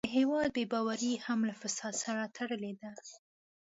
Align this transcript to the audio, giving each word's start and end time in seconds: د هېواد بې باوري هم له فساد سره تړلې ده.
د 0.05 0.09
هېواد 0.17 0.49
بې 0.55 0.63
باوري 0.71 1.13
هم 1.25 1.39
له 1.49 1.53
فساد 1.61 1.93
سره 2.03 2.23
تړلې 2.37 2.71
ده. 2.81 2.91